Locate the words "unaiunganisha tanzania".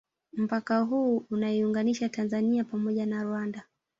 1.31-2.63